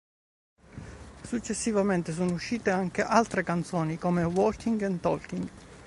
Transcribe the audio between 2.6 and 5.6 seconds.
anche altre canzoni come "Walking And Talking".